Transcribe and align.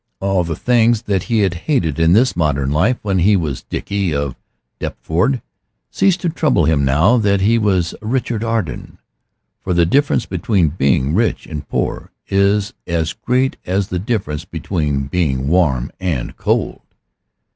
All 0.19 0.43
the 0.43 0.55
things 0.55 1.03
that 1.03 1.25
he 1.29 1.41
had 1.41 1.53
hated 1.53 1.99
in 1.99 2.13
this 2.13 2.35
modern 2.35 2.71
life, 2.71 2.97
when 3.03 3.19
he 3.19 3.35
was 3.37 3.61
Dickie 3.61 4.15
of 4.15 4.35
Deptford, 4.79 5.43
ceased 5.91 6.21
to 6.21 6.29
trouble 6.29 6.65
him 6.65 6.83
now 6.83 7.17
that 7.17 7.41
he 7.41 7.59
was 7.59 7.93
Richard 8.01 8.43
Arden. 8.43 8.97
For 9.61 9.75
the 9.75 9.85
difference 9.85 10.25
between 10.25 10.69
being 10.69 11.13
rich 11.13 11.45
and 11.45 11.69
poor 11.69 12.09
is 12.29 12.73
as 12.87 13.13
great 13.13 13.57
as 13.63 13.89
the 13.89 13.99
difference 13.99 14.43
between 14.43 15.03
being 15.05 15.47
warm 15.47 15.91
and 15.99 16.35
cold. 16.35 16.81